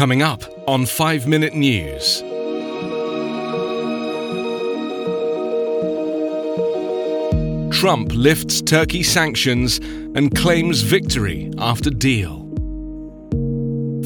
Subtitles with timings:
[0.00, 2.20] Coming up on 5 Minute News.
[7.78, 9.76] Trump lifts Turkey sanctions
[10.14, 12.48] and claims victory after deal.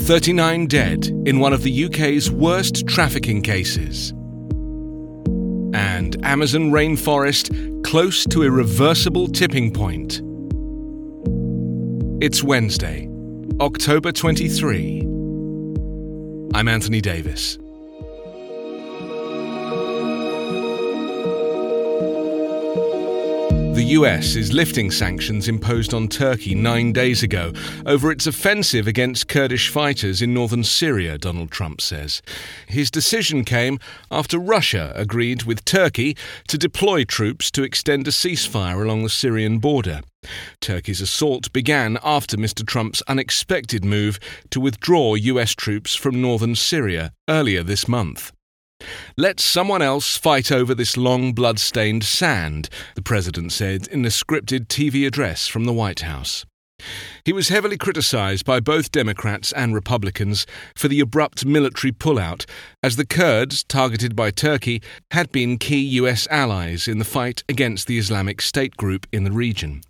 [0.00, 4.10] 39 dead in one of the UK's worst trafficking cases.
[5.76, 10.20] And Amazon rainforest close to irreversible tipping point.
[12.20, 13.08] It's Wednesday,
[13.60, 15.13] October 23.
[16.54, 17.58] I'm Anthony Davis.
[23.74, 27.52] The US is lifting sanctions imposed on Turkey nine days ago
[27.86, 32.22] over its offensive against Kurdish fighters in northern Syria, Donald Trump says.
[32.68, 33.80] His decision came
[34.12, 39.58] after Russia agreed with Turkey to deploy troops to extend a ceasefire along the Syrian
[39.58, 40.02] border.
[40.60, 42.66] Turkey's assault began after Mr.
[42.66, 44.18] Trump's unexpected move
[44.50, 48.32] to withdraw US troops from northern Syria earlier this month.
[49.16, 54.66] Let someone else fight over this long blood-stained sand, the president said in a scripted
[54.66, 56.44] TV address from the White House.
[57.24, 60.44] He was heavily criticized by both Democrats and Republicans
[60.76, 62.44] for the abrupt military pullout,
[62.82, 64.82] as the Kurds, targeted by Turkey,
[65.12, 66.26] had been key U.S.
[66.30, 69.82] allies in the fight against the Islamic State group in the region.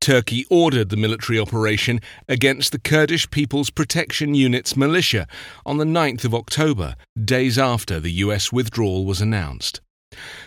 [0.00, 5.28] Turkey ordered the military operation against the Kurdish People's Protection Unit's militia
[5.64, 9.80] on the 9th of October, days after the US withdrawal was announced.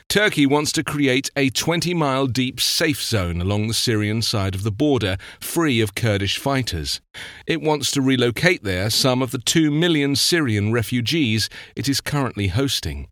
[0.09, 4.63] Turkey wants to create a 20 mile deep safe zone along the Syrian side of
[4.63, 7.01] the border, free of Kurdish fighters.
[7.47, 12.47] It wants to relocate there some of the 2 million Syrian refugees it is currently
[12.47, 13.07] hosting.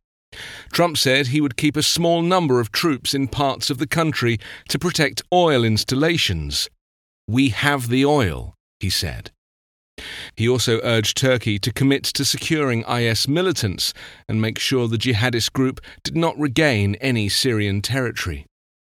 [0.72, 4.40] Trump said he would keep a small number of troops in parts of the country
[4.70, 6.70] to protect oil installations.
[7.28, 9.32] We have the oil, he said.
[10.36, 13.94] He also urged Turkey to commit to securing IS militants
[14.28, 18.46] and make sure the jihadist group did not regain any Syrian territory.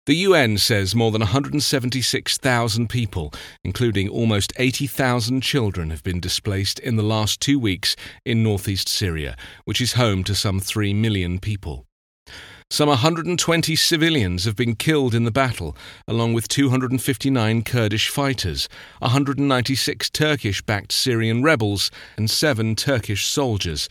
[0.09, 3.31] The UN says more than 176,000 people,
[3.63, 9.37] including almost 80,000 children, have been displaced in the last two weeks in northeast Syria,
[9.65, 11.85] which is home to some 3 million people.
[12.71, 15.75] Some 120 civilians have been killed in the battle,
[16.07, 18.69] along with 259 Kurdish fighters,
[18.99, 23.89] 196 Turkish backed Syrian rebels, and seven Turkish soldiers.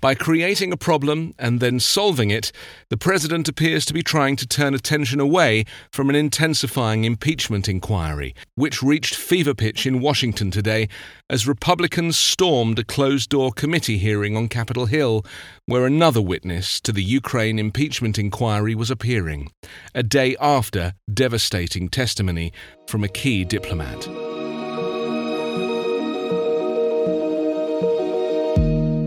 [0.00, 2.52] By creating a problem and then solving it,
[2.88, 8.34] the president appears to be trying to turn attention away from an intensifying impeachment inquiry,
[8.54, 10.88] which reached fever pitch in Washington today
[11.30, 15.24] as Republicans stormed a closed door committee hearing on Capitol Hill,
[15.66, 19.50] where another witness to the Ukraine impeachment inquiry was appearing,
[19.92, 22.52] a day after devastating testimony
[22.86, 24.06] from a key diplomat.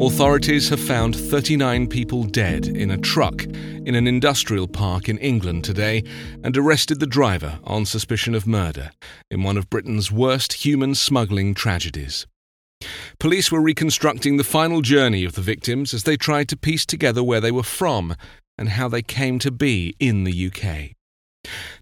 [0.01, 5.63] Authorities have found 39 people dead in a truck in an industrial park in England
[5.63, 6.03] today
[6.43, 8.89] and arrested the driver on suspicion of murder
[9.29, 12.25] in one of Britain's worst human smuggling tragedies.
[13.19, 17.23] Police were reconstructing the final journey of the victims as they tried to piece together
[17.23, 18.15] where they were from
[18.61, 20.91] and how they came to be in the UK.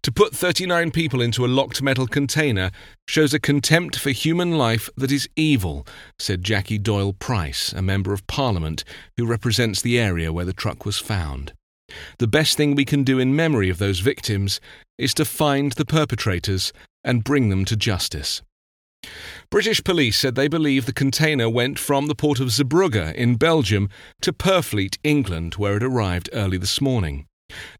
[0.03, 2.71] To put 39 people into a locked metal container
[3.05, 5.85] shows a contempt for human life that is evil,
[6.17, 8.85] said Jackie Doyle Price, a Member of Parliament
[9.17, 11.51] who represents the area where the truck was found.
[12.19, 14.61] The best thing we can do in memory of those victims
[14.97, 16.71] is to find the perpetrators
[17.03, 18.41] and bring them to justice.
[19.49, 23.89] British police said they believe the container went from the port of Zeebrugge in Belgium
[24.21, 27.25] to Purfleet, England, where it arrived early this morning.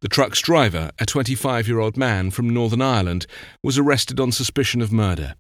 [0.02, 3.28] The truck's driver, a 25 year old man from Northern Ireland,
[3.64, 5.36] was arrested on suspicion of murder.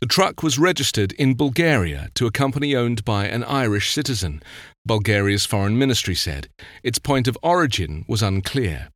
[0.00, 4.42] The truck was registered in Bulgaria to a company owned by an Irish citizen,
[4.86, 6.48] Bulgaria's foreign ministry said.
[6.82, 8.90] Its point of origin was unclear.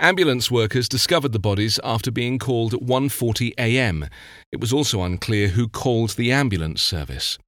[0.00, 4.08] Ambulance workers discovered the bodies after being called at 1:40 a.m.
[4.50, 7.38] It was also unclear who called the ambulance service.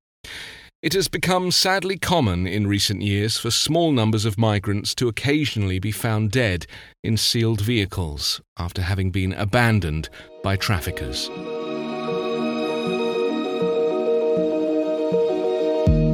[0.83, 5.81] It has become sadly common in recent years for small numbers of migrants to occasionally
[5.81, 6.67] be found dead
[7.03, 10.09] in sealed vehicles after having been abandoned
[10.45, 11.29] by traffickers.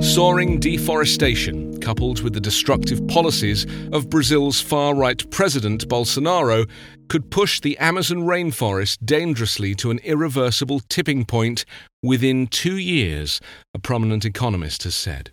[0.00, 6.66] Soaring deforestation, coupled with the destructive policies of Brazil's far right president Bolsonaro,
[7.08, 11.64] could push the Amazon rainforest dangerously to an irreversible tipping point
[12.02, 13.40] within two years,
[13.74, 15.32] a prominent economist has said.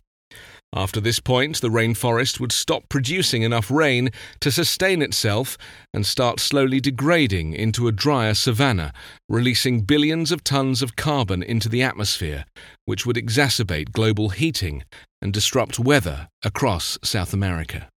[0.75, 4.10] After this point, the rainforest would stop producing enough rain
[4.40, 5.57] to sustain itself
[5.96, 8.94] and start slowly degrading into a drier savanna,
[9.28, 12.46] releasing billions of tons of carbon into the atmosphere,
[12.86, 14.84] which would exacerbate global heating
[15.21, 17.89] and disrupt weather across South America.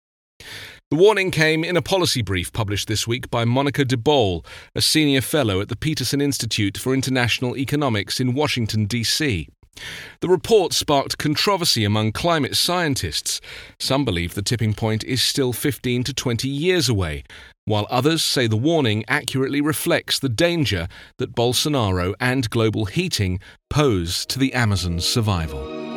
[0.90, 4.44] The warning came in a policy brief published this week by Monica de Bolle,
[4.74, 9.48] a senior fellow at the Peterson Institute for International Economics in Washington, D.C.
[10.20, 13.40] The report sparked controversy among climate scientists.
[13.78, 17.24] Some believe the tipping point is still 15 to 20 years away,
[17.66, 20.88] while others say the warning accurately reflects the danger
[21.18, 23.38] that Bolsonaro and global heating
[23.68, 25.89] pose to the Amazon's survival.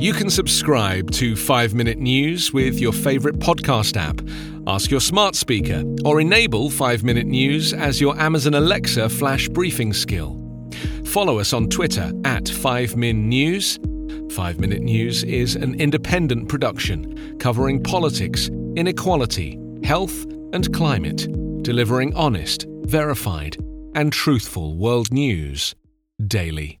[0.00, 4.26] You can subscribe to 5 Minute News with your favourite podcast app.
[4.66, 9.92] Ask your smart speaker or enable 5 Minute News as your Amazon Alexa flash briefing
[9.92, 10.40] skill.
[11.04, 13.78] Follow us on Twitter at 5min News.
[14.34, 20.24] 5 Minute News is an independent production covering politics, inequality, health,
[20.54, 21.28] and climate,
[21.62, 23.58] delivering honest, verified,
[23.94, 25.74] and truthful world news
[26.26, 26.80] daily.